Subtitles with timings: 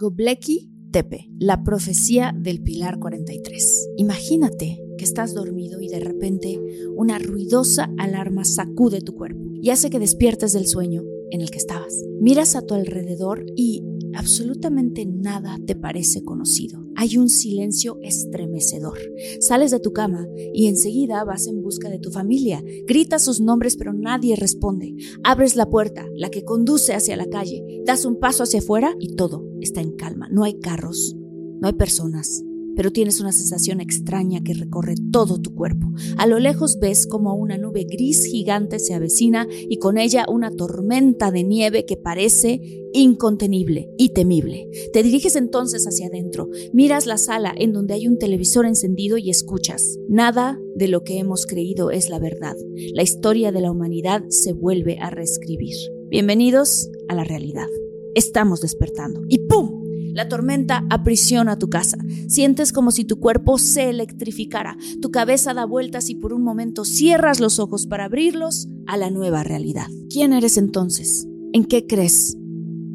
[0.00, 3.88] Gobleki Tepe, la profecía del Pilar 43.
[3.96, 6.60] Imagínate que estás dormido y de repente
[6.96, 11.58] una ruidosa alarma sacude tu cuerpo y hace que despiertes del sueño en el que
[11.58, 11.92] estabas.
[12.20, 13.82] Miras a tu alrededor y
[14.18, 16.84] absolutamente nada te parece conocido.
[16.96, 18.98] Hay un silencio estremecedor.
[19.40, 22.62] Sales de tu cama y enseguida vas en busca de tu familia.
[22.86, 24.96] Gritas sus nombres pero nadie responde.
[25.22, 29.14] Abres la puerta, la que conduce hacia la calle, das un paso hacia afuera y
[29.14, 30.28] todo está en calma.
[30.30, 31.16] No hay carros,
[31.60, 32.42] no hay personas,
[32.78, 35.88] pero tienes una sensación extraña que recorre todo tu cuerpo.
[36.16, 40.52] A lo lejos ves como una nube gris gigante se avecina y con ella una
[40.52, 44.68] tormenta de nieve que parece incontenible y temible.
[44.92, 49.30] Te diriges entonces hacia adentro, miras la sala en donde hay un televisor encendido y
[49.30, 49.98] escuchas.
[50.08, 52.56] Nada de lo que hemos creído es la verdad.
[52.94, 55.76] La historia de la humanidad se vuelve a reescribir.
[56.08, 57.66] Bienvenidos a la realidad.
[58.14, 59.22] Estamos despertando.
[59.28, 59.84] Y ¡pum!
[60.14, 61.98] La tormenta aprisiona tu casa.
[62.28, 64.76] Sientes como si tu cuerpo se electrificara.
[65.00, 69.10] Tu cabeza da vueltas y por un momento cierras los ojos para abrirlos a la
[69.10, 69.86] nueva realidad.
[70.10, 71.28] ¿Quién eres entonces?
[71.52, 72.37] ¿En qué crees?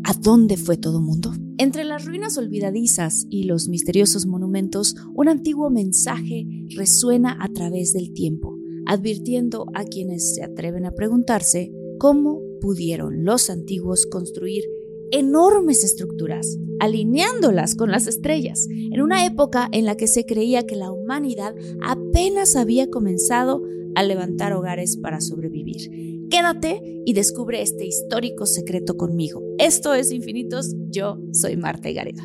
[0.05, 1.31] ¿A dónde fue todo mundo?
[1.57, 8.11] Entre las ruinas olvidadizas y los misteriosos monumentos, un antiguo mensaje resuena a través del
[8.11, 14.65] tiempo, advirtiendo a quienes se atreven a preguntarse cómo pudieron los antiguos construir
[15.11, 20.75] enormes estructuras, alineándolas con las estrellas, en una época en la que se creía que
[20.75, 23.61] la humanidad apenas había comenzado
[23.95, 26.12] a levantar hogares para sobrevivir.
[26.33, 29.39] Quédate y descubre este histórico secreto conmigo.
[29.59, 32.23] Esto es Infinitos, yo soy Marta Gareda.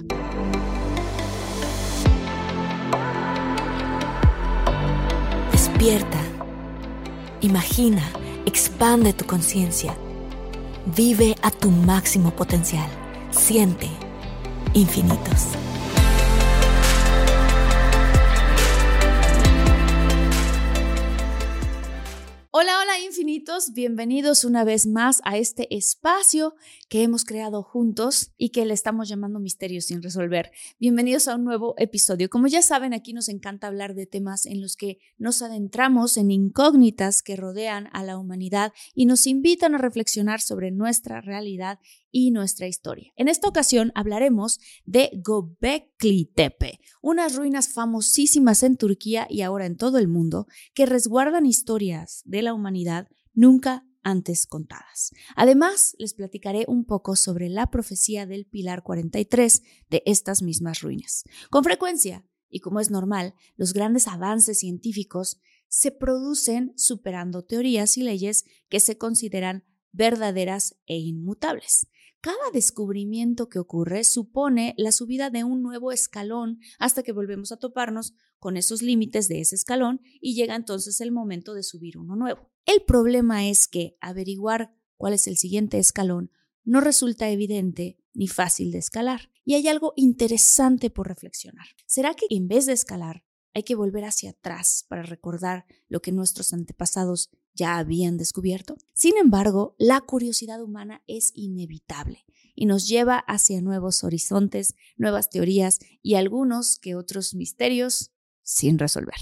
[5.52, 6.22] Despierta,
[7.42, 8.02] imagina,
[8.46, 9.94] expande tu conciencia
[10.96, 12.88] Vive a tu máximo potencial.
[13.30, 13.88] Siente
[14.72, 15.48] infinitos.
[22.50, 23.27] Hola, hola infinitos,
[23.72, 26.54] bienvenidos una vez más a este espacio
[26.88, 30.50] que hemos creado juntos y que le estamos llamando Misterios sin resolver.
[30.80, 32.28] Bienvenidos a un nuevo episodio.
[32.30, 36.30] Como ya saben, aquí nos encanta hablar de temas en los que nos adentramos en
[36.30, 41.78] incógnitas que rodean a la humanidad y nos invitan a reflexionar sobre nuestra realidad
[42.10, 43.12] y nuestra historia.
[43.16, 49.76] En esta ocasión hablaremos de Gobekli Tepe, unas ruinas famosísimas en Turquía y ahora en
[49.76, 55.12] todo el mundo que resguardan historias de la humanidad nunca antes contadas.
[55.36, 61.22] Además, les platicaré un poco sobre la profecía del Pilar 43 de estas mismas ruinas.
[61.50, 68.02] Con frecuencia, y como es normal, los grandes avances científicos se producen superando teorías y
[68.02, 71.86] leyes que se consideran verdaderas e inmutables.
[72.20, 77.58] Cada descubrimiento que ocurre supone la subida de un nuevo escalón hasta que volvemos a
[77.58, 82.16] toparnos con esos límites de ese escalón y llega entonces el momento de subir uno
[82.16, 82.50] nuevo.
[82.68, 86.30] El problema es que averiguar cuál es el siguiente escalón
[86.64, 89.30] no resulta evidente ni fácil de escalar.
[89.42, 91.66] Y hay algo interesante por reflexionar.
[91.86, 93.24] ¿Será que en vez de escalar
[93.54, 98.76] hay que volver hacia atrás para recordar lo que nuestros antepasados ya habían descubierto.
[98.92, 105.78] Sin embargo, la curiosidad humana es inevitable y nos lleva hacia nuevos horizontes, nuevas teorías
[106.02, 108.12] y algunos que otros misterios
[108.42, 109.16] sin resolver.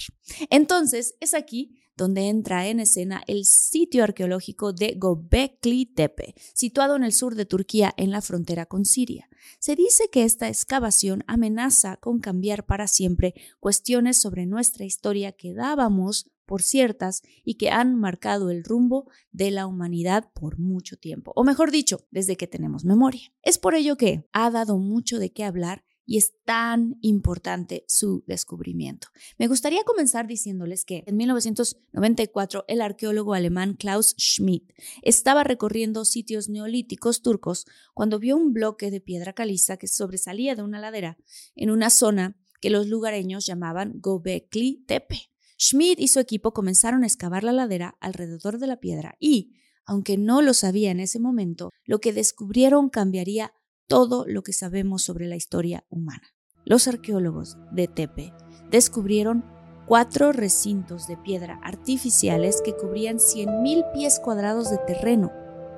[0.50, 7.04] Entonces, es aquí donde entra en escena el sitio arqueológico de Gobekli Tepe, situado en
[7.04, 9.28] el sur de Turquía en la frontera con Siria.
[9.58, 15.54] Se dice que esta excavación amenaza con cambiar para siempre cuestiones sobre nuestra historia que
[15.54, 21.32] dábamos por ciertas y que han marcado el rumbo de la humanidad por mucho tiempo,
[21.34, 23.32] o mejor dicho, desde que tenemos memoria.
[23.42, 28.22] Es por ello que ha dado mucho de qué hablar y es tan importante su
[28.26, 29.08] descubrimiento.
[29.38, 34.72] Me gustaría comenzar diciéndoles que en 1994 el arqueólogo alemán Klaus Schmidt
[35.02, 40.62] estaba recorriendo sitios neolíticos turcos cuando vio un bloque de piedra caliza que sobresalía de
[40.62, 41.18] una ladera
[41.56, 45.30] en una zona que los lugareños llamaban Gobekli Tepe.
[45.58, 49.54] Schmidt y su equipo comenzaron a excavar la ladera alrededor de la piedra y,
[49.86, 53.54] aunque no lo sabía en ese momento, lo que descubrieron cambiaría
[53.86, 56.34] todo lo que sabemos sobre la historia humana.
[56.64, 58.32] Los arqueólogos de Tepe
[58.70, 59.44] descubrieron
[59.86, 65.30] cuatro recintos de piedra artificiales que cubrían 100.000 pies cuadrados de terreno.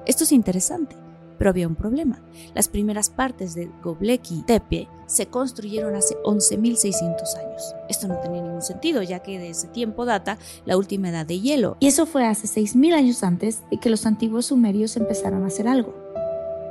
[0.06, 0.96] Esto es interesante,
[1.36, 2.22] pero había un problema.
[2.54, 7.74] Las primeras partes de Gobleki Tepe se construyeron hace 11.600 años.
[7.90, 11.40] Esto no tenía ningún sentido, ya que de ese tiempo data la última edad de
[11.40, 11.76] hielo.
[11.80, 15.68] Y eso fue hace 6.000 años antes de que los antiguos sumerios empezaron a hacer
[15.68, 15.94] algo.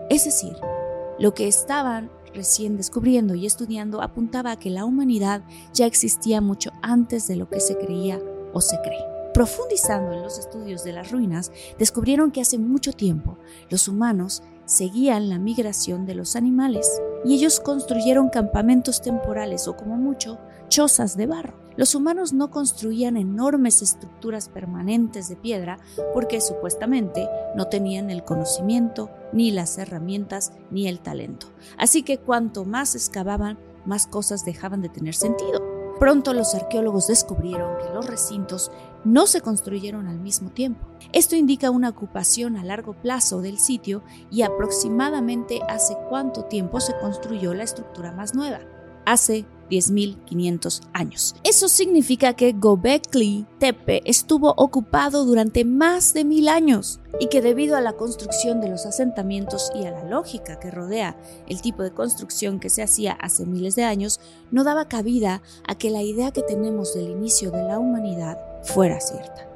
[0.09, 0.55] Es decir,
[1.19, 5.41] lo que estaban recién descubriendo y estudiando apuntaba a que la humanidad
[5.73, 8.19] ya existía mucho antes de lo que se creía
[8.53, 9.03] o se cree.
[9.33, 13.37] Profundizando en los estudios de las ruinas, descubrieron que hace mucho tiempo
[13.69, 19.95] los humanos seguían la migración de los animales y ellos construyeron campamentos temporales o como
[19.95, 20.39] mucho
[20.69, 21.66] chozas de barro.
[21.77, 25.79] Los humanos no construían enormes estructuras permanentes de piedra
[26.13, 31.47] porque supuestamente no tenían el conocimiento, ni las herramientas, ni el talento.
[31.77, 35.61] Así que cuanto más excavaban, más cosas dejaban de tener sentido.
[35.99, 38.71] Pronto los arqueólogos descubrieron que los recintos
[39.03, 40.87] no se construyeron al mismo tiempo.
[41.11, 46.97] Esto indica una ocupación a largo plazo del sitio y aproximadamente hace cuánto tiempo se
[46.99, 48.59] construyó la estructura más nueva.
[49.07, 51.35] Hace 10.500 años.
[51.45, 57.77] Eso significa que Gobekli Tepe estuvo ocupado durante más de mil años y que debido
[57.77, 61.17] a la construcción de los asentamientos y a la lógica que rodea
[61.47, 64.19] el tipo de construcción que se hacía hace miles de años,
[64.51, 68.99] no daba cabida a que la idea que tenemos del inicio de la humanidad fuera
[68.99, 69.49] cierta.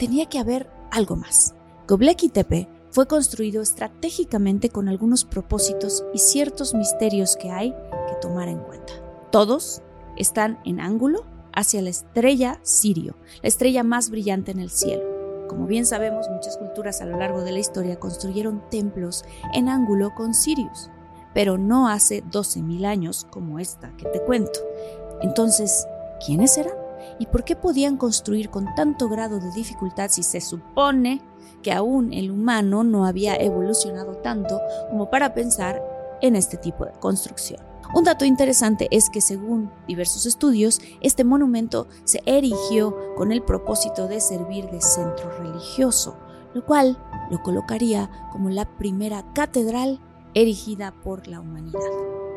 [0.00, 1.54] Tenía que haber algo más.
[1.86, 7.74] Göbekli Tepe fue construido estratégicamente con algunos propósitos y ciertos misterios que hay
[8.20, 8.92] tomar en cuenta.
[9.30, 9.82] Todos
[10.16, 15.04] están en ángulo hacia la estrella Sirio, la estrella más brillante en el cielo.
[15.48, 19.24] Como bien sabemos, muchas culturas a lo largo de la historia construyeron templos
[19.54, 20.90] en ángulo con Sirius,
[21.34, 24.60] pero no hace 12.000 años como esta que te cuento.
[25.20, 25.86] Entonces,
[26.24, 26.74] ¿quiénes eran?
[27.18, 31.22] ¿Y por qué podían construir con tanto grado de dificultad si se supone
[31.62, 34.60] que aún el humano no había evolucionado tanto
[34.90, 35.82] como para pensar
[36.20, 37.60] en este tipo de construcción?
[37.94, 44.08] Un dato interesante es que según diversos estudios, este monumento se erigió con el propósito
[44.08, 46.16] de servir de centro religioso,
[46.54, 46.98] lo cual
[47.30, 50.00] lo colocaría como la primera catedral
[50.34, 51.80] erigida por la humanidad.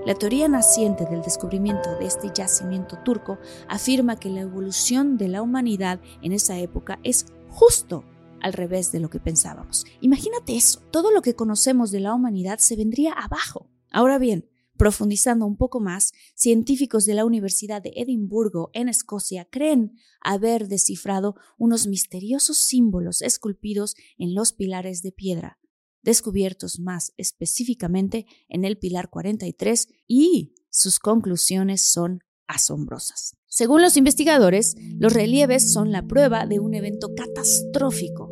[0.05, 3.37] La teoría naciente del descubrimiento de este yacimiento turco
[3.67, 8.05] afirma que la evolución de la humanidad en esa época es justo
[8.41, 9.85] al revés de lo que pensábamos.
[9.99, 13.67] Imagínate eso, todo lo que conocemos de la humanidad se vendría abajo.
[13.91, 14.48] Ahora bien,
[14.79, 21.35] Profundizando un poco más, científicos de la Universidad de Edimburgo, en Escocia, creen haber descifrado
[21.57, 25.59] unos misteriosos símbolos esculpidos en los pilares de piedra,
[26.01, 33.35] descubiertos más específicamente en el pilar 43 y sus conclusiones son asombrosas.
[33.47, 38.31] Según los investigadores, los relieves son la prueba de un evento catastrófico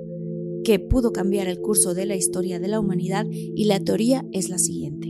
[0.64, 4.48] que pudo cambiar el curso de la historia de la humanidad y la teoría es
[4.48, 5.07] la siguiente.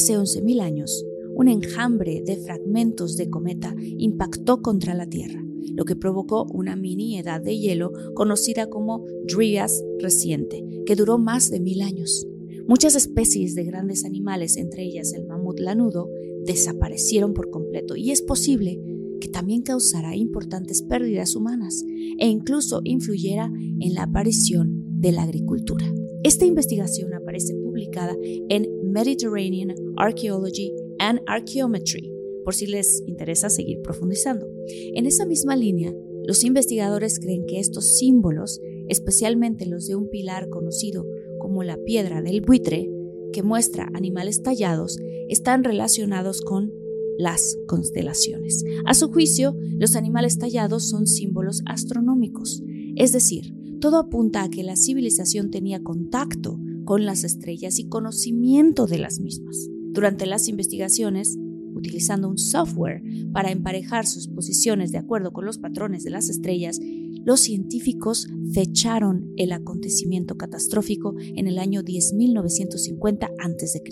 [0.00, 1.04] Hace 11.000 años,
[1.34, 5.44] un enjambre de fragmentos de cometa impactó contra la Tierra,
[5.74, 11.50] lo que provocó una mini edad de hielo conocida como Dryas reciente, que duró más
[11.50, 12.26] de mil años.
[12.66, 16.08] Muchas especies de grandes animales, entre ellas el mamut lanudo,
[16.46, 18.80] desaparecieron por completo y es posible
[19.20, 21.84] que también causara importantes pérdidas humanas
[22.18, 25.84] e incluso influyera en la aparición de la agricultura.
[26.22, 32.12] Esta investigación aparece publicada en Mediterranean Archaeology and Archaeometry,
[32.44, 34.46] por si les interesa seguir profundizando.
[34.94, 35.94] En esa misma línea,
[36.26, 41.06] los investigadores creen que estos símbolos, especialmente los de un pilar conocido
[41.38, 42.90] como la piedra del buitre,
[43.32, 44.98] que muestra animales tallados,
[45.28, 46.72] están relacionados con
[47.18, 48.64] las constelaciones.
[48.86, 52.62] A su juicio, los animales tallados son símbolos astronómicos,
[52.96, 56.58] es decir, todo apunta a que la civilización tenía contacto
[56.90, 59.68] con las estrellas y conocimiento de las mismas.
[59.92, 61.38] Durante las investigaciones,
[61.72, 63.00] utilizando un software
[63.32, 66.80] para emparejar sus posiciones de acuerdo con los patrones de las estrellas,
[67.24, 73.82] los científicos fecharon el acontecimiento catastrófico en el año 10.950 a.C.,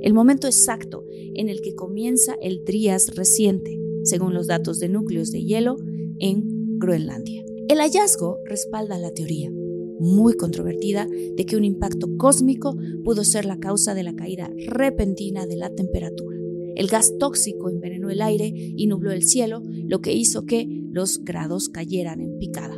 [0.00, 5.30] el momento exacto en el que comienza el Drías reciente, según los datos de núcleos
[5.30, 5.76] de hielo
[6.20, 7.44] en Groenlandia.
[7.68, 9.52] El hallazgo respalda la teoría,
[10.00, 15.46] muy controvertida, de que un impacto cósmico pudo ser la causa de la caída repentina
[15.46, 16.36] de la temperatura.
[16.76, 21.24] El gas tóxico envenenó el aire y nubló el cielo, lo que hizo que los
[21.24, 22.76] grados cayeran en picada.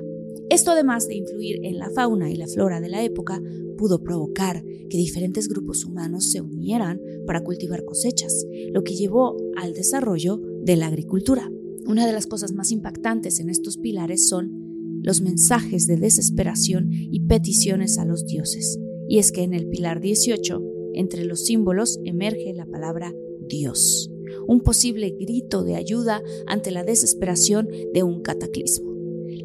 [0.51, 3.43] Esto, además de influir en la fauna y la flora de la época,
[3.77, 9.73] pudo provocar que diferentes grupos humanos se unieran para cultivar cosechas, lo que llevó al
[9.73, 11.51] desarrollo de la agricultura.
[11.87, 14.66] Una de las cosas más impactantes en estos pilares son
[15.07, 18.79] los mensajes de desesperación y peticiones a los dioses.
[19.09, 20.61] Y es que en el pilar 18,
[20.95, 23.15] entre los símbolos, emerge la palabra
[23.49, 24.11] Dios,
[24.49, 28.97] un posible grito de ayuda ante la desesperación de un cataclismo.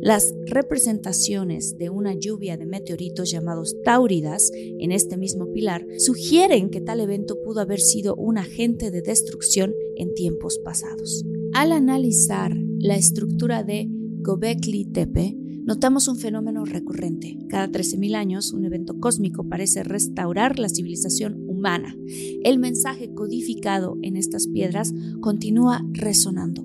[0.01, 6.82] Las representaciones de una lluvia de meteoritos llamados Tauridas en este mismo pilar sugieren que
[6.82, 11.24] tal evento pudo haber sido un agente de destrucción en tiempos pasados.
[11.53, 13.88] Al analizar la estructura de
[14.24, 17.38] Gobekli Tepe, notamos un fenómeno recurrente.
[17.50, 21.96] Cada 13.000 años, un evento cósmico parece restaurar la civilización humana.
[22.44, 26.63] El mensaje codificado en estas piedras continúa resonando,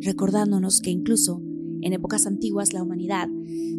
[0.00, 1.42] recordándonos que incluso
[1.82, 3.28] en épocas antiguas la humanidad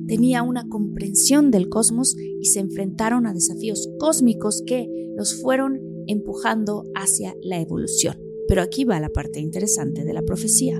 [0.08, 6.84] tenía una comprensión del cosmos y se enfrentaron a desafíos cósmicos que los fueron empujando
[6.96, 8.18] hacia la evolución.
[8.48, 10.80] Pero aquí va la parte interesante de la profecía.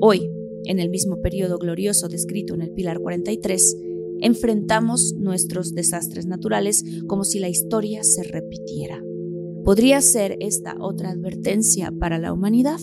[0.00, 0.28] Hoy,
[0.66, 3.76] en el mismo periodo glorioso descrito en el Pilar 43,
[4.20, 9.02] enfrentamos nuestros desastres naturales como si la historia se repitiera.
[9.64, 12.80] ¿Podría ser esta otra advertencia para la humanidad?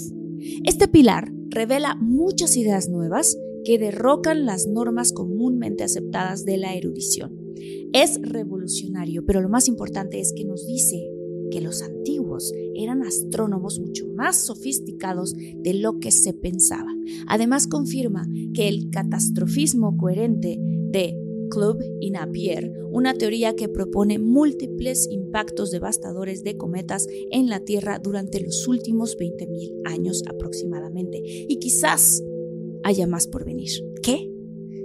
[0.64, 7.38] Este pilar revela muchas ideas nuevas que derrocan las normas comúnmente aceptadas de la erudición.
[7.94, 11.02] Es revolucionario, pero lo más importante es que nos dice
[11.52, 16.90] que los antiguos eran astrónomos mucho más sofisticados de lo que se pensaba.
[17.28, 21.16] Además confirma que el catastrofismo coherente de
[21.50, 28.00] Club y Napier, una teoría que propone múltiples impactos devastadores de cometas en la Tierra
[28.00, 31.22] durante los últimos 20.000 años aproximadamente.
[31.24, 32.24] Y quizás
[32.84, 33.70] haya más por venir.
[34.02, 34.32] ¿Qué?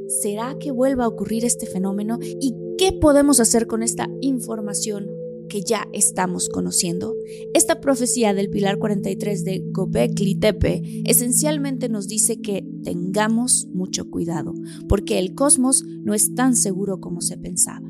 [0.09, 2.19] ¿Será que vuelva a ocurrir este fenómeno?
[2.23, 5.18] ¿Y qué podemos hacer con esta información
[5.49, 7.15] que ya estamos conociendo?
[7.55, 14.55] Esta profecía del Pilar 43 de Gobekli Tepe esencialmente nos dice que tengamos mucho cuidado,
[14.89, 17.89] porque el cosmos no es tan seguro como se pensaba.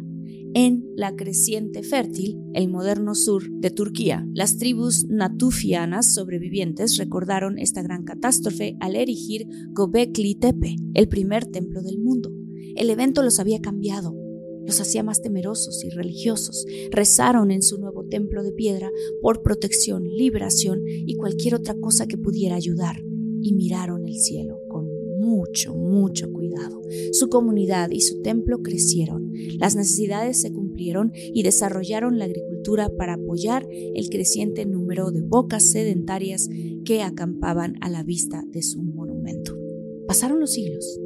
[0.55, 7.83] En la creciente fértil, el moderno sur de Turquía, las tribus natufianas sobrevivientes recordaron esta
[7.83, 12.33] gran catástrofe al erigir Gobekli Tepe, el primer templo del mundo.
[12.77, 14.15] El evento los había cambiado,
[14.69, 16.67] los hacía más temerosos y religiosos.
[16.91, 18.91] Rezaron en su nuevo templo de piedra
[19.23, 23.03] por protección, liberación y cualquier otra cosa que pudiera ayudar.
[23.41, 24.87] Y miraron el cielo con
[25.19, 26.83] mucho, mucho cuidado.
[27.13, 29.33] Su comunidad y su templo crecieron.
[29.59, 35.63] Las necesidades se cumplieron y desarrollaron la agricultura para apoyar el creciente número de bocas
[35.63, 36.51] sedentarias
[36.85, 39.57] que acampaban a la vista de su monumento.
[40.07, 41.01] Pasaron los siglos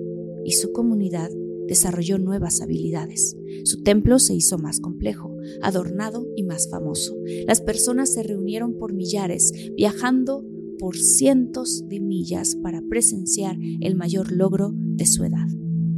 [0.44, 1.30] y su comunidad
[1.66, 3.36] desarrolló nuevas habilidades.
[3.64, 7.16] Su templo se hizo más complejo, adornado y más famoso.
[7.46, 10.44] Las personas se reunieron por millares, viajando
[10.78, 15.46] por cientos de millas para presenciar el mayor logro de su edad.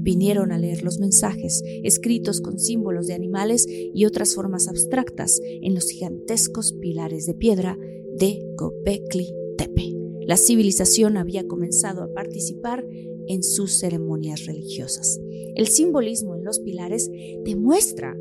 [0.04, 5.74] Vinieron a leer los mensajes, escritos con símbolos de animales y otras formas abstractas en
[5.74, 7.78] los gigantescos pilares de piedra
[8.18, 9.94] de Gobekli Tepe.
[10.26, 12.86] La civilización había comenzado a participar
[13.26, 15.18] en sus ceremonias religiosas.
[15.54, 17.10] El simbolismo en los pilares
[17.44, 18.16] demuestra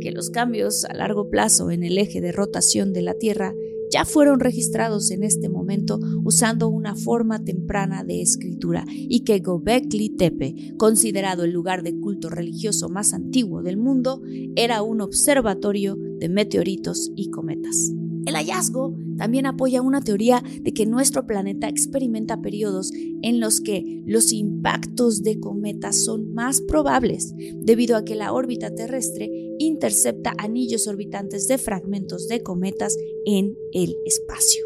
[0.00, 3.54] que los cambios a largo plazo en el eje de rotación de la Tierra
[3.92, 10.08] ya fueron registrados en este momento usando una forma temprana de escritura y que Gobekli
[10.16, 14.22] Tepe, considerado el lugar de culto religioso más antiguo del mundo,
[14.56, 17.92] era un observatorio de meteoritos y cometas.
[18.24, 24.02] El hallazgo también apoya una teoría de que nuestro planeta experimenta periodos en los que
[24.06, 30.86] los impactos de cometas son más probables, debido a que la órbita terrestre intercepta anillos
[30.86, 34.64] orbitantes de fragmentos de cometas en el espacio.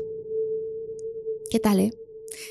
[1.51, 1.93] ¿Qué tal, eh?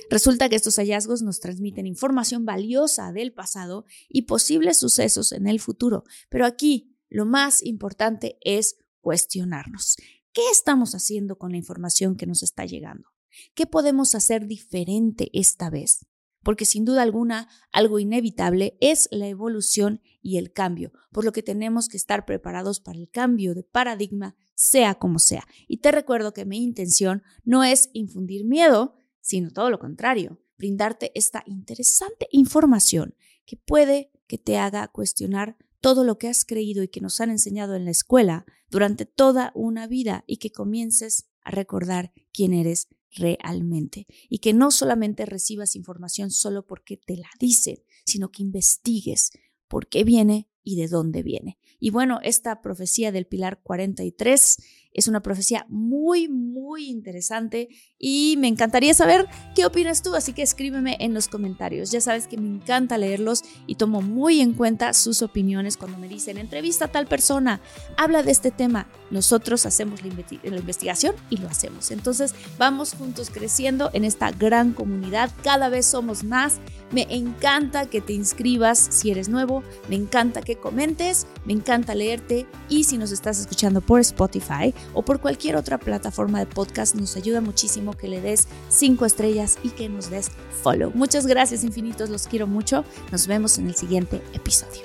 [0.10, 5.60] Resulta que estos hallazgos nos transmiten información valiosa del pasado y posibles sucesos en el
[5.60, 9.98] futuro, pero aquí lo más importante es cuestionarnos.
[10.36, 13.08] ¿Qué estamos haciendo con la información que nos está llegando?
[13.54, 16.06] ¿Qué podemos hacer diferente esta vez?
[16.44, 21.42] Porque sin duda alguna, algo inevitable es la evolución y el cambio, por lo que
[21.42, 25.48] tenemos que estar preparados para el cambio de paradigma, sea como sea.
[25.70, 31.14] Y te recuerdo que mi intención no es infundir miedo, sino todo lo contrario, brindarte
[31.16, 33.16] esta interesante información
[33.46, 37.30] que puede que te haga cuestionar todo lo que has creído y que nos han
[37.30, 42.88] enseñado en la escuela durante toda una vida y que comiences a recordar quién eres
[43.12, 49.30] realmente y que no solamente recibas información solo porque te la dicen, sino que investigues
[49.68, 51.60] por qué viene y de dónde viene.
[51.80, 54.58] Y bueno, esta profecía del Pilar 43
[54.96, 57.68] es una profecía muy, muy interesante
[58.00, 61.92] y me encantaría saber qué opinas tú, así que escríbeme en los comentarios.
[61.92, 66.08] Ya sabes que me encanta leerlos y tomo muy en cuenta sus opiniones cuando me
[66.08, 67.60] dicen entrevista a tal persona,
[67.98, 68.88] habla de este tema.
[69.12, 71.92] Nosotros hacemos la, la investigación y lo hacemos.
[71.92, 76.60] Entonces vamos juntos creciendo en esta gran comunidad, cada vez somos más
[76.92, 82.46] Me encanta que te inscribas si eres nuevo, me encanta que comentes, me encanta leerte
[82.70, 87.16] y si nos estás escuchando por Spotify o por cualquier otra plataforma de podcast, nos
[87.16, 90.32] ayuda muchísimo que le des cinco estrellas y que nos des
[90.64, 90.92] follow.
[90.94, 92.86] Muchas gracias infinitos, los quiero mucho.
[93.12, 94.82] Nos vemos en el siguiente episodio.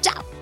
[0.00, 0.35] Chao.